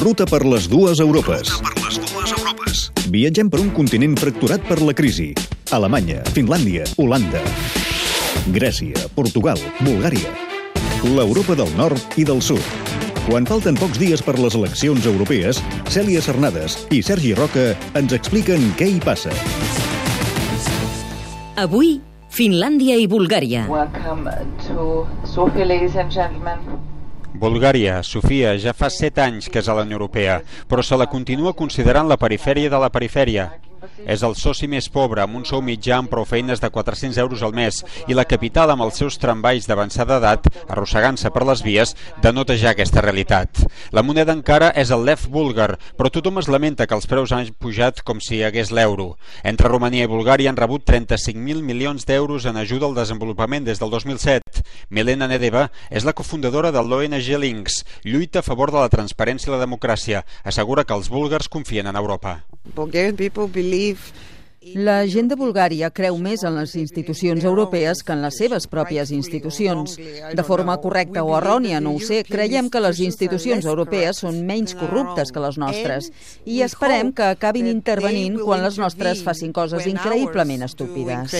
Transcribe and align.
Ruta 0.00 0.24
per 0.24 0.46
les 0.48 0.64
dues 0.64 0.96
Europes. 1.04 1.50
Per 1.60 1.74
les 1.76 1.96
dues 2.00 2.30
Europes. 2.32 2.78
Viatgem 3.12 3.50
per 3.52 3.58
un 3.60 3.68
continent 3.76 4.14
fracturat 4.16 4.62
per 4.64 4.78
la 4.80 4.94
crisi. 4.96 5.26
Alemanya, 5.76 6.22
Finlàndia, 6.32 6.86
Holanda, 6.96 7.42
Grècia, 8.54 8.96
Portugal, 9.12 9.60
Bulgària. 9.84 10.32
L'Europa 11.04 11.52
del 11.58 11.68
nord 11.76 12.16
i 12.16 12.24
del 12.24 12.40
sud. 12.40 12.64
Quan 13.26 13.44
falten 13.44 13.76
pocs 13.76 14.00
dies 14.00 14.24
per 14.24 14.38
les 14.40 14.56
eleccions 14.56 15.04
europees, 15.04 15.60
Cèlia 15.92 16.24
Cernades 16.24 16.78
i 16.88 17.02
Sergi 17.04 17.34
Roca 17.36 17.74
ens 18.00 18.16
expliquen 18.16 18.70
què 18.80 18.88
hi 18.94 19.02
passa. 19.04 19.34
Avui, 21.60 21.98
Finlàndia 22.32 22.96
i 22.96 23.04
Bulgària. 23.04 23.68
Welcome 23.68 24.32
to 24.64 25.04
Sofia, 25.28 25.68
ladies 25.68 26.00
and 26.00 26.08
gentlemen. 26.08 26.88
Bulgària, 27.34 28.02
Sofia, 28.02 28.56
ja 28.58 28.72
fa 28.74 28.90
set 28.90 29.18
anys 29.22 29.48
que 29.48 29.62
és 29.62 29.68
a 29.70 29.74
la 29.78 29.86
Unió 29.86 30.00
Europea, 30.00 30.40
però 30.68 30.82
se 30.82 30.98
la 30.98 31.06
continua 31.06 31.54
considerant 31.54 32.08
la 32.10 32.18
perifèria 32.18 32.70
de 32.70 32.78
la 32.82 32.90
perifèria. 32.90 33.50
És 34.04 34.22
el 34.26 34.34
soci 34.36 34.66
més 34.68 34.88
pobre, 34.92 35.22
amb 35.22 35.36
un 35.38 35.44
sou 35.48 35.62
mitjà 35.64 35.98
amb 36.00 36.10
prou 36.12 36.26
feines 36.28 36.60
de 36.60 36.68
400 36.72 37.16
euros 37.22 37.42
al 37.46 37.54
mes, 37.56 37.80
i 38.08 38.16
la 38.16 38.26
capital, 38.28 38.72
amb 38.72 38.84
els 38.84 38.98
seus 39.00 39.16
tramvalls 39.20 39.68
d'avançada 39.68 40.18
edat, 40.20 40.48
arrossegant-se 40.68 41.30
per 41.32 41.46
les 41.48 41.62
vies, 41.64 41.94
denota 42.20 42.56
ja 42.60 42.74
aquesta 42.74 43.04
realitat. 43.04 43.62
La 43.96 44.04
moneda 44.04 44.34
encara 44.36 44.72
és 44.76 44.90
el 44.92 45.06
lef 45.08 45.26
búlgar, 45.28 45.78
però 45.96 46.10
tothom 46.12 46.42
es 46.42 46.50
lamenta 46.52 46.86
que 46.86 46.96
els 46.98 47.08
preus 47.08 47.32
han 47.32 47.48
pujat 47.60 48.02
com 48.04 48.20
si 48.20 48.38
hi 48.38 48.44
hagués 48.48 48.72
l'euro. 48.74 49.14
Entre 49.44 49.68
Romania 49.70 50.04
i 50.04 50.12
Bulgària 50.12 50.50
han 50.50 50.60
rebut 50.60 50.84
35.000 50.88 51.62
milions 51.62 52.04
d'euros 52.08 52.48
en 52.50 52.60
ajuda 52.60 52.90
al 52.90 52.98
desenvolupament 52.98 53.68
des 53.68 53.80
del 53.80 53.92
2007. 53.92 54.49
Milena 54.88 55.28
Nedeva 55.28 55.68
és 55.90 56.06
la 56.08 56.14
cofundadora 56.16 56.72
de 56.72 56.82
l'ONG 56.82 57.28
Links, 57.42 57.84
lluita 58.04 58.40
a 58.40 58.46
favor 58.46 58.72
de 58.72 58.80
la 58.80 58.88
transparència 58.88 59.50
i 59.50 59.54
la 59.54 59.62
democràcia. 59.62 60.24
Assegura 60.44 60.84
que 60.84 60.96
els 60.96 61.10
búlgars 61.12 61.48
confien 61.52 61.86
en 61.86 61.96
Europa. 62.00 62.40
Bulgarian 62.74 63.16
people 63.16 63.48
believe 63.48 64.12
La 64.60 65.06
gent 65.08 65.30
de 65.30 65.38
Bulgària 65.40 65.88
creu 65.88 66.18
més 66.20 66.42
en 66.44 66.52
les 66.58 66.74
institucions 66.76 67.46
europees 67.48 68.02
que 68.04 68.12
en 68.12 68.20
les 68.20 68.36
seves 68.36 68.66
pròpies 68.68 69.08
institucions. 69.16 69.94
De 70.36 70.44
forma 70.44 70.74
correcta 70.82 71.22
o 71.24 71.32
errònia, 71.38 71.78
no 71.80 71.94
ho 71.96 72.00
sé, 72.04 72.18
creiem 72.28 72.68
que 72.68 72.82
les 72.84 73.00
institucions 73.00 73.64
europees 73.64 74.20
són 74.20 74.42
menys 74.44 74.76
corruptes 74.76 75.32
que 75.32 75.40
les 75.40 75.56
nostres 75.56 76.10
i 76.44 76.60
esperem 76.60 77.08
que 77.16 77.30
acabin 77.32 77.70
intervenint 77.72 78.36
quan 78.44 78.60
les 78.60 78.76
nostres 78.76 79.22
facin 79.24 79.54
coses 79.56 79.86
increïblement 79.88 80.66
estúpides. 80.68 81.32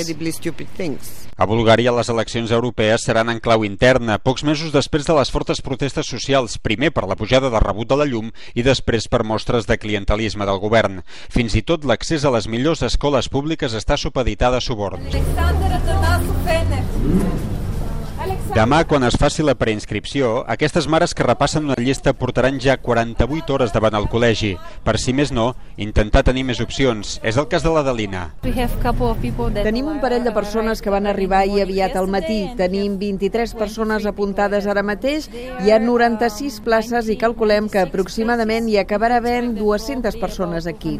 A 1.37 1.49
Bulgària 1.49 1.93
les 1.93 2.09
eleccions 2.09 2.57
europees 2.57 3.05
seran 3.05 3.29
en 3.29 3.45
clau 3.45 3.67
interna, 3.69 4.17
pocs 4.17 4.47
mesos 4.49 4.73
després 4.73 5.05
de 5.05 5.19
les 5.21 5.29
fortes 5.33 5.61
protestes 5.61 6.09
socials, 6.09 6.57
primer 6.57 6.89
per 6.97 7.05
la 7.05 7.21
pujada 7.21 7.53
de 7.53 7.61
rebut 7.61 7.93
de 7.93 8.01
la 8.01 8.09
llum 8.09 8.33
i 8.57 8.65
després 8.65 9.13
per 9.13 9.27
mostres 9.29 9.69
de 9.69 9.77
clientelisme 9.77 10.49
del 10.49 10.61
govern. 10.61 11.03
Fins 11.29 11.53
i 11.57 11.65
tot 11.69 11.85
l'accés 11.85 12.25
a 12.25 12.33
les 12.33 12.49
millors 12.49 12.81
escoles 12.81 13.10
escoles 13.11 13.29
públiques 13.29 13.75
està 13.75 13.97
supeditada 13.99 14.59
a 14.59 14.63
suborns. 14.63 15.11
Demà, 18.51 18.81
quan 18.85 19.05
es 19.07 19.15
faci 19.15 19.45
la 19.47 19.55
preinscripció, 19.55 20.43
aquestes 20.51 20.89
mares 20.91 21.15
que 21.15 21.25
repassen 21.25 21.69
una 21.69 21.77
llista 21.79 22.13
portaran 22.13 22.59
ja 22.61 22.77
48 22.83 23.55
hores 23.55 23.73
davant 23.73 23.95
el 23.95 24.09
col·legi. 24.11 24.51
Per 24.85 24.97
si 24.99 25.15
més 25.17 25.31
no, 25.33 25.55
intentar 25.81 26.25
tenir 26.27 26.43
més 26.49 26.61
opcions. 26.61 27.19
És 27.23 27.39
el 27.41 27.47
cas 27.49 27.63
de 27.63 27.71
la 27.73 27.85
Dalina. 27.87 28.25
Tenim 28.43 29.89
un 29.89 30.01
parell 30.03 30.27
de 30.27 30.35
persones 30.37 30.83
que 30.83 30.93
van 30.93 31.07
arribar 31.07 31.45
ahir 31.45 31.63
aviat 31.63 31.97
al 31.97 32.11
matí. 32.11 32.41
Tenim 32.59 32.99
23 33.01 33.55
persones 33.55 34.07
apuntades 34.11 34.67
ara 34.67 34.83
mateix. 34.83 35.31
Hi 35.65 35.71
ha 35.71 35.79
96 35.81 36.61
places 36.67 37.09
i 37.09 37.17
calculem 37.21 37.71
que 37.71 37.85
aproximadament 37.87 38.69
hi 38.69 38.81
acabarà 38.83 39.21
havent 39.23 39.55
200 39.59 40.19
persones 40.21 40.67
aquí. 40.67 40.99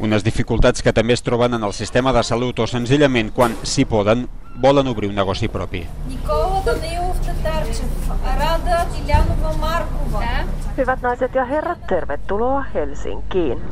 Unes 0.00 0.26
dificultats 0.26 0.82
que 0.82 0.92
també 0.92 1.14
es 1.14 1.22
troben 1.22 1.54
en 1.54 1.64
el 1.64 1.72
sistema 1.76 2.12
de 2.12 2.26
salut 2.26 2.58
o 2.60 2.66
senzillament 2.66 3.30
quan, 3.36 3.54
si 3.62 3.86
poden, 3.86 4.26
volen 4.62 4.86
obrir 4.86 5.08
un 5.08 5.14
negoci 5.14 5.48
propi. 5.48 5.86
Nikola 6.08 6.62
Danilov 6.64 7.16
Tatarchev, 7.26 7.90
Rada 8.38 8.86
Tilянova 8.92 9.52
Markova. 9.60 10.22
Hyvät 10.76 11.02
naiset 11.02 11.34
ja 11.34 11.44
herrat, 11.44 11.86
tervetuloa 11.86 12.62
Helsinkiin. 12.74 13.62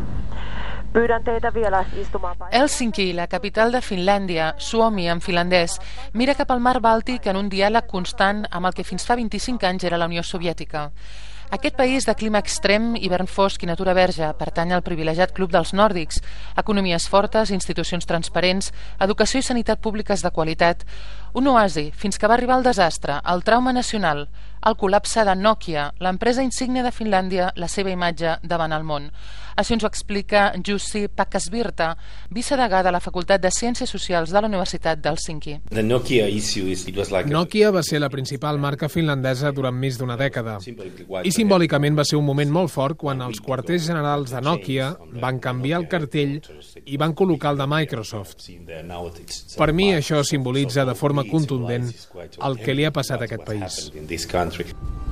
Pyydän 0.93 1.25
teitä 1.25 1.55
vielä 1.55 1.85
istumaan 1.97 2.37
Helsinki, 2.53 3.15
la 3.15 3.27
capital 3.27 3.73
de 3.73 3.81
Finlàndia, 3.81 4.55
Suomi 4.59 5.09
en 5.09 5.19
finlandès, 5.19 5.81
mira 6.13 6.35
cap 6.35 6.51
al 6.51 6.61
mar 6.61 6.77
Bàltic 6.81 7.27
en 7.27 7.37
un 7.37 7.51
diàleg 7.51 7.87
constant 7.91 8.47
amb 8.51 8.67
el 8.67 8.73
que 8.73 8.85
fins 8.85 9.07
fa 9.07 9.17
25 9.17 9.67
anys 9.67 9.85
era 9.85 9.99
la 9.99 10.07
Unió 10.07 10.23
Soviètica. 10.23 10.91
Aquest 11.51 11.77
país 11.77 12.07
de 12.07 12.15
clima 12.15 12.41
extrem, 12.41 12.95
hivern 12.97 13.29
fosc 13.29 13.63
i 13.63 13.69
natura 13.69 13.93
verge 13.95 14.31
pertany 14.39 14.73
al 14.73 14.83
privilegiat 14.83 15.35
club 15.37 15.53
dels 15.53 15.75
nòrdics. 15.77 16.23
Economies 16.61 17.07
fortes, 17.11 17.53
institucions 17.55 18.09
transparents, 18.09 18.73
educació 19.01 19.41
i 19.41 19.47
sanitat 19.47 19.83
públiques 19.85 20.25
de 20.25 20.33
qualitat. 20.33 20.87
Un 21.35 21.49
oasi 21.53 21.91
fins 21.93 22.19
que 22.19 22.31
va 22.31 22.39
arribar 22.39 22.59
el 22.59 22.67
desastre, 22.67 23.21
el 23.31 23.45
trauma 23.45 23.73
nacional, 23.73 24.29
el 24.65 24.77
col·lapse 24.81 25.25
de 25.29 25.35
Nokia, 25.37 25.91
l'empresa 26.01 26.43
insígnia 26.43 26.85
de 26.85 26.93
Finlàndia, 26.95 27.51
la 27.61 27.69
seva 27.69 27.93
imatge 27.93 28.39
davant 28.43 28.73
el 28.73 28.85
món. 28.85 29.11
Així 29.55 29.77
ens 29.77 29.85
ho 29.85 29.89
explica 29.89 30.49
Jussi 30.67 31.05
Pakasvirta, 31.07 31.93
vicedegà 32.35 32.81
de 32.83 32.91
la 32.91 33.01
Facultat 33.03 33.43
de 33.43 33.53
Ciències 33.55 33.91
Socials 33.91 34.33
de 34.35 34.41
la 34.41 34.49
Universitat 34.49 34.99
d'Helsinki. 34.99 35.61
Nokia 37.31 37.71
va 37.75 37.85
ser 37.87 38.01
la 38.03 38.11
principal 38.11 38.59
marca 38.59 38.89
finlandesa 38.91 39.53
durant 39.55 39.77
més 39.79 39.99
d'una 40.01 40.17
dècada. 40.19 40.57
I 41.23 41.33
simbòlicament 41.35 41.95
va 41.95 42.07
ser 42.09 42.19
un 42.19 42.27
moment 42.27 42.51
molt 42.51 42.73
fort 42.75 42.99
quan 42.99 43.23
els 43.23 43.39
quarters 43.45 43.87
generals 43.87 44.35
de 44.35 44.43
Nokia 44.43 44.91
van 45.23 45.39
canviar 45.39 45.85
el 45.85 45.89
cartell 45.93 46.41
i 46.85 46.99
van 46.99 47.15
col·locar 47.15 47.55
el 47.55 47.63
de 47.63 47.69
Microsoft. 47.71 48.49
Per 49.55 49.71
mi 49.73 49.93
això 49.95 50.25
simbolitza 50.27 50.85
de 50.85 50.97
forma 50.99 51.23
contundent 51.31 51.87
el 52.43 52.59
que 52.59 52.75
li 52.75 52.89
ha 52.89 52.93
passat 52.95 53.23
a 53.23 53.31
aquest 53.31 53.47
país. 53.47 53.79
country. 54.55 55.04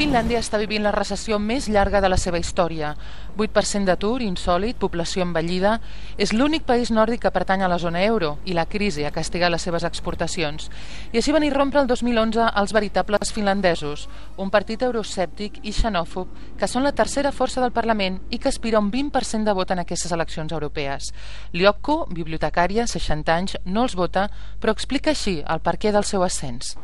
Finlàndia 0.00 0.38
està 0.40 0.56
vivint 0.56 0.80
la 0.80 0.94
recessió 0.94 1.36
més 1.36 1.66
llarga 1.68 2.00
de 2.00 2.08
la 2.08 2.16
seva 2.16 2.38
història. 2.40 2.94
8% 3.36 3.84
d'atur, 3.84 4.22
insòlid, 4.24 4.78
població 4.80 5.26
envellida... 5.26 5.74
És 6.20 6.34
l'únic 6.36 6.66
país 6.68 6.90
nòrdic 6.92 7.22
que 7.24 7.30
pertany 7.32 7.62
a 7.64 7.68
la 7.68 7.78
zona 7.80 8.02
euro 8.04 8.34
i 8.44 8.52
la 8.52 8.66
crisi 8.68 9.06
ha 9.06 9.12
castigat 9.12 9.52
les 9.52 9.62
seves 9.64 9.84
exportacions. 9.88 10.68
I 11.12 11.20
així 11.20 11.32
van 11.32 11.44
irrompre 11.44 11.80
el 11.80 11.88
2011 11.88 12.48
els 12.60 12.74
veritables 12.76 13.32
finlandesos, 13.32 14.06
un 14.36 14.50
partit 14.52 14.82
euroscèptic 14.84 15.60
i 15.64 15.72
xenòfob 15.72 16.32
que 16.60 16.68
són 16.68 16.84
la 16.84 16.92
tercera 16.96 17.32
força 17.32 17.60
del 17.60 17.72
Parlament 17.72 18.18
i 18.28 18.40
que 18.40 18.50
aspira 18.52 18.80
un 18.80 18.90
20% 18.92 19.48
de 19.48 19.56
vot 19.56 19.72
en 19.72 19.80
aquestes 19.84 20.12
eleccions 20.12 20.52
europees. 20.52 21.12
Liokko, 21.56 22.06
bibliotecària, 22.12 22.88
60 22.88 23.36
anys, 23.36 23.56
no 23.64 23.84
els 23.88 23.96
vota, 23.96 24.28
però 24.60 24.76
explica 24.76 25.14
així 25.14 25.38
el 25.44 25.64
perquè 25.64 25.92
del 25.92 26.08
seu 26.08 26.24
ascens. 26.24 26.74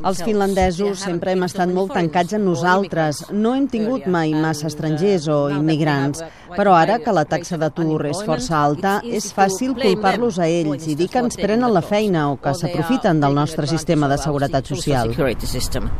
Els 0.00 0.24
finlandesos 0.24 1.04
sempre 1.04 1.32
hem 1.32 1.45
estat 1.46 1.70
molt 1.72 1.94
tancats 1.96 2.34
en 2.36 2.44
nosaltres. 2.46 3.24
No 3.32 3.54
hem 3.56 3.68
tingut 3.70 4.06
mai 4.10 4.34
massa 4.34 4.68
estrangers 4.70 5.28
o 5.32 5.38
immigrants. 5.50 6.22
Però 6.56 6.76
ara 6.78 6.98
que 7.02 7.12
la 7.14 7.24
taxa 7.26 7.58
d'atur 7.58 8.06
és 8.10 8.22
força 8.26 8.58
alta, 8.62 8.96
és 9.04 9.28
fàcil 9.34 9.74
culpar-los 9.78 10.38
a 10.38 10.46
ells 10.46 10.86
i 10.86 10.94
dir 10.98 11.08
que 11.12 11.22
ens 11.24 11.38
prenen 11.38 11.72
la 11.74 11.82
feina 11.82 12.28
o 12.30 12.38
que 12.40 12.54
s'aprofiten 12.54 13.20
del 13.20 13.34
nostre 13.34 13.66
sistema 13.66 14.08
de 14.08 14.18
seguretat 14.18 14.66
social. 14.66 15.12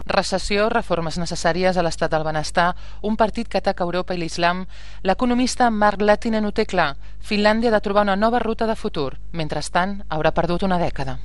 Recessió, 0.07 0.69
reformes 0.73 1.19
necessàries 1.19 1.77
a 1.77 1.87
l'estat 1.87 2.15
del 2.15 2.27
benestar, 2.27 2.73
un 3.03 3.17
partit 3.17 3.49
que 3.49 3.59
ataca 3.59 3.85
Europa 3.85 4.15
i 4.15 4.23
l'islam, 4.23 4.67
l'economista 5.03 5.71
Mark 5.71 6.03
Latinen 6.03 6.47
ho 6.47 6.53
té 6.53 6.67
clar. 6.67 6.95
Finlàndia 7.21 7.71
ha 7.71 7.79
de 7.79 7.85
trobar 7.85 8.07
una 8.07 8.17
nova 8.17 8.39
ruta 8.39 8.67
de 8.67 8.77
futur. 8.77 9.17
Mentrestant, 9.33 10.03
haurà 10.09 10.33
perdut 10.33 10.63
una 10.63 10.79
dècada. 10.79 11.19